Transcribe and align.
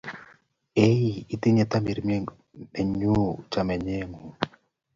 Inye 0.83 1.13
ii 1.47 1.63
tamirmirienyu 1.71 3.15
chamanenyu 3.51 4.19